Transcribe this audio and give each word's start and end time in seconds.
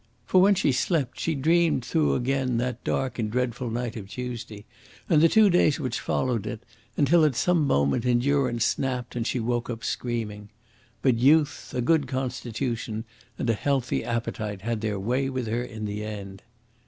For 0.25 0.41
when 0.41 0.55
she 0.55 0.71
slept 0.71 1.19
she 1.19 1.35
dreamed 1.35 1.85
through 1.85 2.15
again 2.15 2.57
that 2.57 2.83
dark 2.83 3.19
and 3.19 3.29
dreadful 3.29 3.69
night 3.69 3.95
of 3.95 4.07
Tuesday 4.09 4.65
and 5.07 5.21
the 5.21 5.29
two 5.29 5.47
days 5.51 5.79
which 5.79 5.99
followed 5.99 6.47
it, 6.47 6.63
until 6.97 7.23
at 7.23 7.35
some 7.35 7.67
moment 7.67 8.03
endurance 8.03 8.65
snapped 8.65 9.15
and 9.15 9.27
she 9.27 9.39
woke 9.39 9.69
up 9.69 9.83
screaming. 9.83 10.49
But 11.03 11.19
youth, 11.19 11.71
a 11.75 11.81
good 11.81 12.07
constitution, 12.07 13.05
and 13.37 13.47
a 13.47 13.53
healthy 13.53 14.03
appetite 14.03 14.63
had 14.63 14.81
their 14.81 14.99
way 14.99 15.29
with 15.29 15.45
her 15.45 15.61
in 15.63 15.85
the 15.85 16.03
end. 16.03 16.41